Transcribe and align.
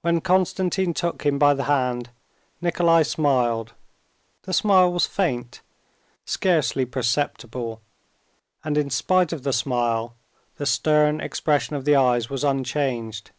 When 0.00 0.20
Konstantin 0.20 0.92
took 0.92 1.24
him 1.24 1.38
by 1.38 1.54
the 1.54 1.62
hand, 1.70 2.10
Nikolay 2.60 3.04
smiled. 3.04 3.74
The 4.42 4.52
smile 4.52 4.92
was 4.92 5.06
faint, 5.06 5.60
scarcely 6.24 6.84
perceptible, 6.84 7.80
and 8.64 8.76
in 8.76 8.90
spite 8.90 9.32
of 9.32 9.44
the 9.44 9.52
smile 9.52 10.16
the 10.56 10.66
stern 10.66 11.20
expression 11.20 11.76
of 11.76 11.84
the 11.84 11.94
eyes 11.94 12.28
was 12.28 12.42
unchanged. 12.42 13.30